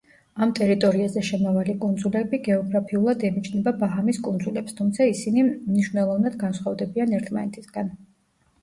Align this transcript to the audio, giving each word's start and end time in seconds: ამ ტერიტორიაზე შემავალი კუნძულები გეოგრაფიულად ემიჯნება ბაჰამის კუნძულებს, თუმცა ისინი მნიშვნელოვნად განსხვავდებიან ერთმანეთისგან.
ამ 0.43 0.51
ტერიტორიაზე 0.59 1.21
შემავალი 1.27 1.75
კუნძულები 1.83 2.39
გეოგრაფიულად 2.47 3.27
ემიჯნება 3.29 3.75
ბაჰამის 3.85 4.23
კუნძულებს, 4.29 4.79
თუმცა 4.81 5.09
ისინი 5.15 5.45
მნიშვნელოვნად 5.53 6.41
განსხვავდებიან 6.47 7.17
ერთმანეთისგან. 7.21 7.97